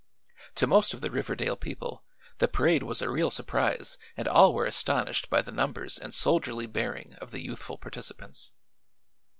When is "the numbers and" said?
5.43-6.11